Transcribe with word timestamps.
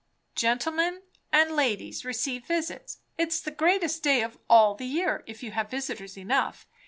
"Gentlemen; 0.33 1.03
and 1.31 1.51
ladies 1.51 2.03
receive 2.03 2.47
visits. 2.47 3.01
It 3.19 3.27
is 3.27 3.39
the 3.39 3.51
greatest 3.51 4.01
day 4.01 4.23
of 4.23 4.39
all 4.49 4.73
the 4.73 4.87
year, 4.87 5.23
if 5.27 5.43
you 5.43 5.51
have 5.51 5.69
visitors 5.69 6.17
enough. 6.17 6.65